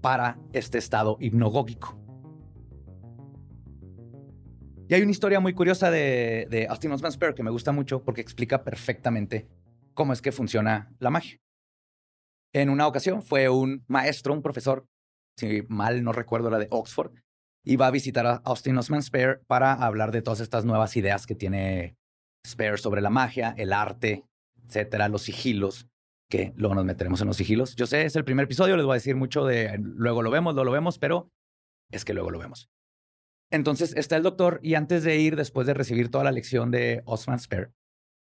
[0.00, 2.00] para este estado hipnogógico.
[4.88, 8.02] Y hay una historia muy curiosa de, de Austin Osman Spare que me gusta mucho
[8.02, 9.48] porque explica perfectamente
[9.92, 11.38] cómo es que funciona la magia.
[12.52, 14.86] En una ocasión fue un maestro, un profesor,
[15.36, 17.12] si mal no recuerdo, era de Oxford,
[17.64, 21.34] iba a visitar a Austin Osman Spare para hablar de todas estas nuevas ideas que
[21.34, 21.96] tiene
[22.46, 24.24] Spare sobre la magia, el arte,
[24.66, 25.86] etcétera, los sigilos,
[26.30, 27.76] que luego nos meteremos en los sigilos.
[27.76, 30.54] Yo sé, es el primer episodio, les voy a decir mucho de luego lo vemos,
[30.54, 31.30] luego lo vemos, pero
[31.90, 32.70] es que luego lo vemos.
[33.50, 37.02] Entonces está el doctor y antes de ir, después de recibir toda la lección de
[37.06, 37.72] Osman Spare,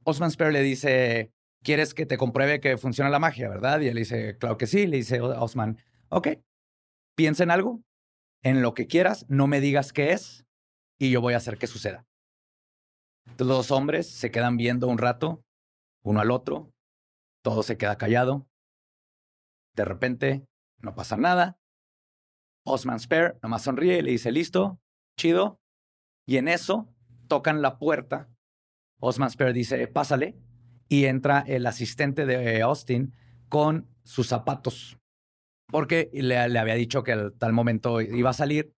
[0.03, 1.31] Osman Spare le dice,
[1.65, 3.81] ¿quieres que te compruebe que funciona la magia, verdad?
[3.81, 4.85] Y él dice, claro que sí.
[4.85, 6.27] Le dice Osman, ok,
[7.15, 7.83] piensa en algo,
[8.43, 10.45] en lo que quieras, no me digas qué es
[10.97, 12.05] y yo voy a hacer que suceda.
[13.39, 15.43] Los dos hombres se quedan viendo un rato,
[16.03, 16.71] uno al otro,
[17.43, 18.47] todo se queda callado.
[19.75, 20.45] De repente,
[20.77, 21.57] no pasa nada.
[22.63, 24.79] Osman Spare nomás sonríe y le dice, listo,
[25.17, 25.59] chido.
[26.27, 26.93] Y en eso
[27.27, 28.29] tocan la puerta.
[28.99, 30.37] Osman Spare dice, pásale.
[30.87, 33.13] Y entra el asistente de Austin
[33.49, 34.97] con sus zapatos.
[35.67, 38.73] Porque le, había dicho que al tal momento iba a salir.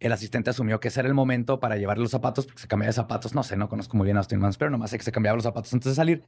[0.00, 2.88] El asistente asumió que ese era el momento para llevarle los zapatos, porque se cambiaba
[2.88, 3.34] de zapatos.
[3.34, 5.44] No sé, no conozco muy bien a Austin Spare, nomás sé que se cambiaba los
[5.44, 6.24] zapatos antes de salir.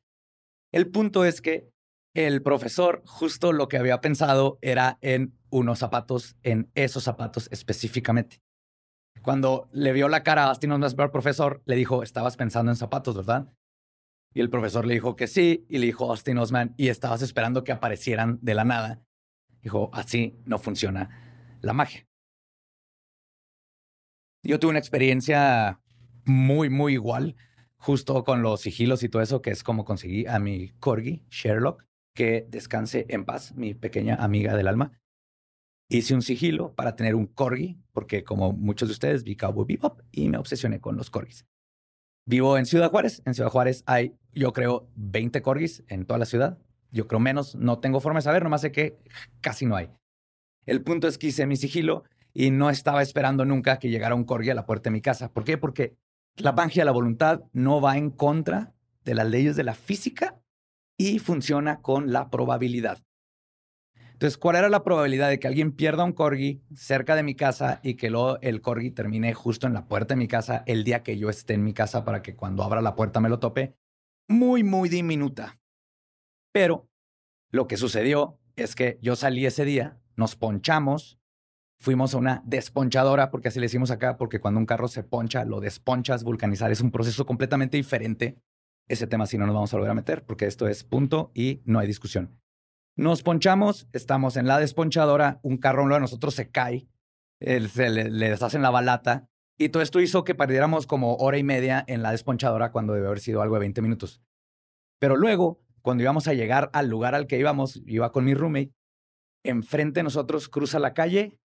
[0.72, 1.70] El punto es que
[2.14, 8.42] el profesor justo lo que había pensado era en unos zapatos, en esos zapatos específicamente.
[9.22, 13.16] Cuando le vio la cara a Austin Osman, profesor, le dijo, estabas pensando en zapatos,
[13.16, 13.52] ¿verdad?
[14.34, 17.64] Y el profesor le dijo que sí, y le dijo Austin Osman, y estabas esperando
[17.64, 19.02] que aparecieran de la nada.
[19.62, 22.06] Dijo, así no funciona la magia.
[24.42, 25.80] Yo tuve una experiencia
[26.24, 27.36] muy, muy igual,
[27.76, 31.84] justo con los sigilos y todo eso, que es como conseguí a mi corgi, Sherlock,
[32.14, 35.00] que descanse en paz, mi pequeña amiga del alma.
[35.88, 40.00] Hice un sigilo para tener un corgi, porque como muchos de ustedes vi Cowboy Bebop
[40.10, 41.46] y me obsesioné con los corgis.
[42.24, 43.22] Vivo en Ciudad Juárez.
[43.24, 46.58] En Ciudad Juárez hay, yo creo, 20 corgis en toda la ciudad.
[46.90, 48.98] Yo creo menos, no tengo forma de saber, nomás sé que
[49.40, 49.90] casi no hay.
[50.66, 52.04] El punto es que hice mi sigilo
[52.34, 55.32] y no estaba esperando nunca que llegara un corgi a la puerta de mi casa.
[55.32, 55.58] ¿Por qué?
[55.58, 55.96] Porque
[56.36, 58.72] la magia, la voluntad, no va en contra
[59.04, 60.40] de las leyes de la física
[60.96, 63.02] y funciona con la probabilidad.
[64.22, 67.80] Entonces, ¿cuál era la probabilidad de que alguien pierda un corgi cerca de mi casa
[67.82, 71.02] y que luego el corgi termine justo en la puerta de mi casa el día
[71.02, 73.74] que yo esté en mi casa para que cuando abra la puerta me lo tope?
[74.28, 75.58] Muy, muy diminuta.
[76.52, 76.88] Pero
[77.50, 81.18] lo que sucedió es que yo salí ese día, nos ponchamos,
[81.80, 85.44] fuimos a una desponchadora, porque así le decimos acá, porque cuando un carro se poncha,
[85.44, 88.38] lo desponchas, vulcanizar es un proceso completamente diferente.
[88.86, 91.60] Ese tema sí no nos vamos a volver a meter, porque esto es punto y
[91.64, 92.38] no hay discusión.
[92.96, 96.88] Nos ponchamos, estamos en la desponchadora, un carro de nosotros se cae,
[97.40, 99.28] se le, deshacen la balata
[99.58, 103.06] y todo esto hizo que perdiéramos como hora y media en la desponchadora cuando debe
[103.06, 104.20] haber sido algo de 20 minutos.
[104.98, 108.74] Pero luego, cuando íbamos a llegar al lugar al que íbamos, iba con mi roommate,
[109.42, 111.38] enfrente de nosotros cruza la calle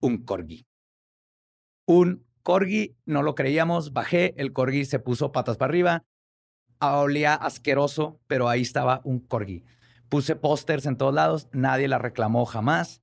[0.00, 0.66] un corgi.
[1.86, 6.04] Un corgi, no lo creíamos, bajé, el corgi se puso patas para arriba,
[6.78, 9.64] olía asqueroso, pero ahí estaba un corgi.
[10.14, 13.02] Puse pósters en todos lados, nadie la reclamó jamás.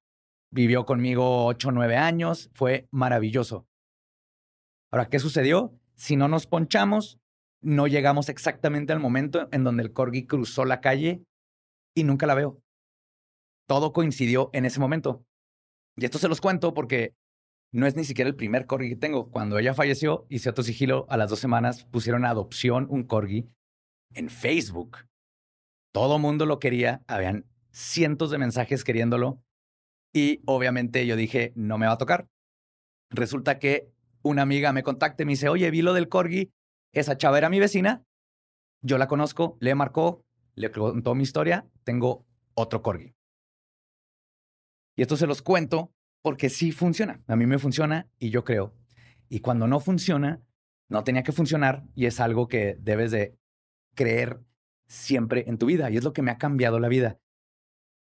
[0.49, 3.67] Vivió conmigo ocho o nueve años, fue maravilloso.
[4.93, 5.77] Ahora, ¿qué sucedió?
[5.97, 7.19] Si no nos ponchamos,
[7.61, 11.25] no llegamos exactamente al momento en donde el corgi cruzó la calle
[11.93, 12.61] y nunca la veo.
[13.67, 15.25] Todo coincidió en ese momento.
[15.97, 17.13] Y esto se los cuento porque
[17.73, 19.29] no es ni siquiera el primer corgi que tengo.
[19.31, 21.07] Cuando ella falleció, hice otro sigilo.
[21.09, 23.49] A las dos semanas pusieron a adopción un corgi
[24.13, 25.10] en Facebook.
[25.91, 29.43] Todo mundo lo quería, habían cientos de mensajes queriéndolo
[30.13, 32.27] y obviamente yo dije, no me va a tocar.
[33.09, 36.51] Resulta que una amiga me contacta y me dice, oye, vi lo del corgi,
[36.93, 38.05] esa chava era mi vecina
[38.81, 40.25] yo la conozco, le marcó,
[40.55, 42.25] le contó mi historia, tengo
[42.55, 43.13] otro corgi.
[44.95, 47.21] Y esto se los cuento porque sí funciona.
[47.27, 48.73] A mí me funciona y yo creo.
[49.29, 50.41] Y cuando no funciona,
[50.89, 53.37] no tenía que funcionar y es algo que debes de
[53.95, 54.41] creer
[54.91, 55.89] siempre en tu vida.
[55.89, 57.19] Y es lo que me ha cambiado la vida.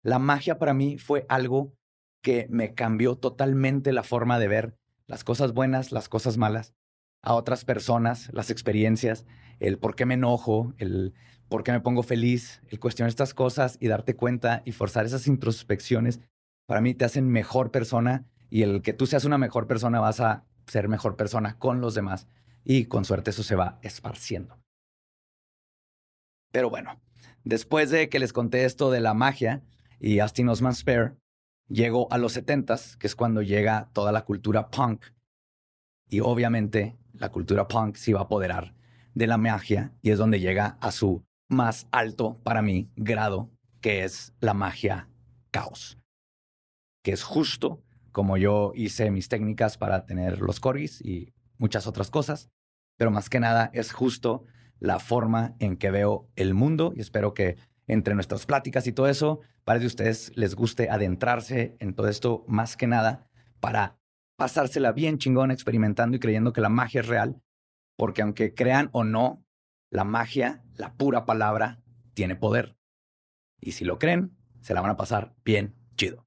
[0.02, 1.74] La magia para mí fue algo
[2.22, 6.74] que me cambió totalmente la forma de ver las cosas buenas, las cosas malas,
[7.22, 9.26] a otras personas, las experiencias,
[9.58, 11.14] el por qué me enojo, el
[11.48, 15.26] por qué me pongo feliz, el cuestionar estas cosas y darte cuenta y forzar esas
[15.28, 16.20] introspecciones,
[16.66, 20.20] para mí te hacen mejor persona y el que tú seas una mejor persona vas
[20.20, 22.26] a ser mejor persona con los demás
[22.64, 24.65] y con suerte eso se va esparciendo.
[26.52, 27.00] Pero bueno,
[27.44, 29.62] después de que les conté esto de la magia
[30.00, 31.14] y Austin Osman Spare,
[31.68, 35.04] llego a los 70s, que es cuando llega toda la cultura punk.
[36.08, 38.74] Y obviamente la cultura punk se va a apoderar
[39.14, 44.04] de la magia y es donde llega a su más alto, para mí, grado, que
[44.04, 45.08] es la magia
[45.50, 45.98] caos.
[47.02, 47.82] Que es justo
[48.12, 52.50] como yo hice mis técnicas para tener los corgis y muchas otras cosas,
[52.96, 54.44] pero más que nada es justo
[54.78, 57.56] la forma en que veo el mundo y espero que
[57.86, 62.44] entre nuestras pláticas y todo eso, para que ustedes les guste adentrarse en todo esto
[62.48, 63.28] más que nada
[63.60, 63.98] para
[64.36, 67.40] pasársela bien chingón experimentando y creyendo que la magia es real,
[67.96, 69.44] porque aunque crean o no,
[69.90, 71.80] la magia, la pura palabra,
[72.14, 72.76] tiene poder.
[73.60, 76.25] Y si lo creen, se la van a pasar bien chido.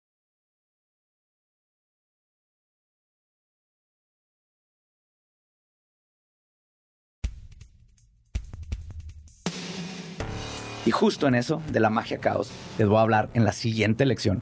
[10.85, 14.05] Y justo en eso, de la magia caos, les voy a hablar en la siguiente
[14.05, 14.41] lección.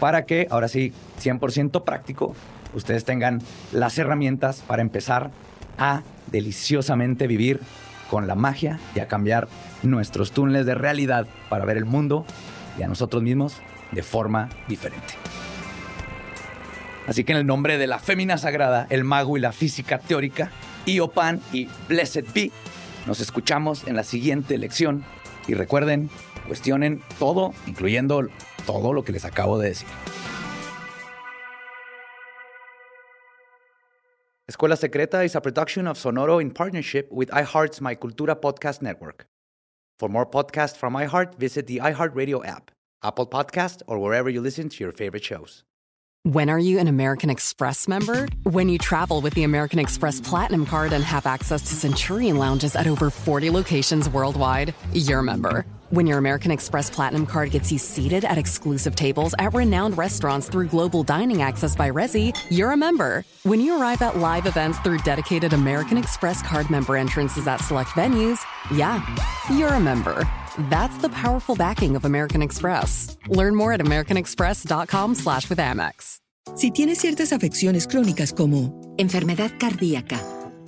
[0.00, 2.34] Para que, ahora sí, 100% práctico,
[2.74, 3.40] ustedes tengan
[3.72, 5.30] las herramientas para empezar
[5.78, 7.60] a deliciosamente vivir
[8.10, 9.48] con la magia y a cambiar
[9.82, 12.24] nuestros túneles de realidad para ver el mundo
[12.78, 13.60] y a nosotros mismos
[13.92, 15.14] de forma diferente.
[17.06, 20.50] Así que en el nombre de la fémina sagrada, el mago y la física teórica,
[20.86, 22.50] Iopan y Blessed Be,
[23.06, 25.04] nos escuchamos en la siguiente lección
[25.46, 26.10] y recuerden,
[26.46, 28.28] cuestionen todo, incluyendo
[28.66, 29.88] todo lo que les acabo de decir.
[34.46, 39.26] Escuela Secreta is a production of Sonoro in partnership with iHeart's My Cultura podcast network.
[39.98, 42.70] For more podcasts from iHeart, visit the iHeartRadio app,
[43.02, 45.64] Apple Podcast, or wherever you listen to your favorite shows.
[46.26, 48.26] When are you an American Express member?
[48.44, 52.76] When you travel with the American Express Platinum Card and have access to Centurion lounges
[52.76, 55.66] at over 40 locations worldwide, you're a member.
[55.90, 60.48] When your American Express Platinum Card gets you seated at exclusive tables at renowned restaurants
[60.48, 63.22] through global dining access by Resi, you're a member.
[63.42, 67.90] When you arrive at live events through dedicated American Express Card member entrances at select
[67.90, 68.40] venues,
[68.74, 69.04] yeah,
[69.52, 70.26] you're a member.
[70.70, 73.16] That's the powerful backing of American Express.
[73.28, 76.20] Learn more at americanexpress.com slash with Amex.
[76.56, 80.20] Si tienes ciertas afecciones crónicas como enfermedad cardíaca,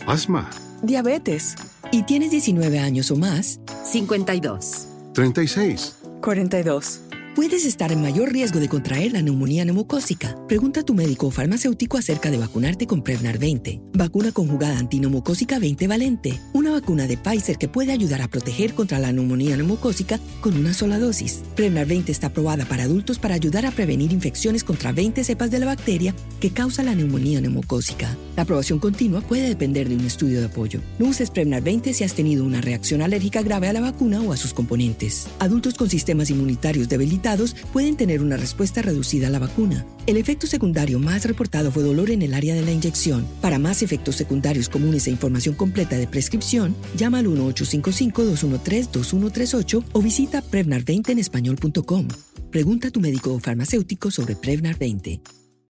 [0.06, 0.48] asma,
[0.82, 1.54] diabetes
[1.92, 7.02] y tienes 19 años o más, 52, 36, 42.
[7.36, 10.34] Puedes estar en mayor riesgo de contraer la neumonía neumocócica.
[10.48, 15.58] Pregunta a tu médico o farmacéutico acerca de vacunarte con Prevnar 20, vacuna conjugada antineumocócica
[15.58, 20.20] 20 valente, una vacuna de Pfizer que puede ayudar a proteger contra la neumonía neumocócica
[20.40, 21.42] con una sola dosis.
[21.54, 25.58] Prevnar 20 está aprobada para adultos para ayudar a prevenir infecciones contra 20 cepas de
[25.58, 28.16] la bacteria que causa la neumonía neumocócica.
[28.36, 30.80] La aprobación continua puede depender de un estudio de apoyo.
[30.98, 34.32] No uses Prevnar 20 si has tenido una reacción alérgica grave a la vacuna o
[34.32, 35.28] a sus componentes.
[35.38, 39.86] Adultos con sistemas inmunitarios debilitados pueden tener una respuesta reducida a la vacuna.
[40.06, 43.26] El efecto secundario más reportado fue dolor en el área de la inyección.
[43.40, 46.65] Para más efectos secundarios comunes e información completa de prescripción,
[46.96, 52.08] llama al 1-855-213-2138 o visita Prevnar20 en español.com.
[52.50, 55.20] Pregunta a tu médico o farmacéutico sobre Prevnar 20.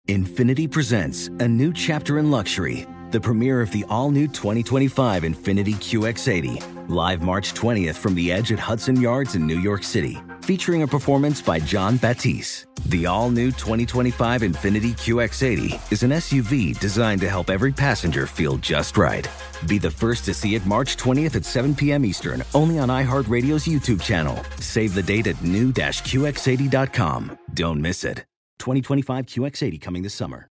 [0.09, 5.74] Infinity presents a new chapter in luxury, the premiere of the all new 2025 Infinity
[5.74, 10.82] QX80, live March 20th from the edge at Hudson Yards in New York City featuring
[10.82, 12.66] a performance by John Batisse.
[12.86, 18.57] The all new 2025 Infinity QX80 is an SUV designed to help every passenger feel
[18.59, 19.28] just right.
[19.66, 22.04] Be the first to see it March 20th at 7 p.m.
[22.04, 24.40] Eastern, only on iHeartRadio's YouTube channel.
[24.61, 27.38] Save the date at new-QX80.com.
[27.52, 28.18] Don't miss it.
[28.61, 30.48] 2025 QX80 coming this summer.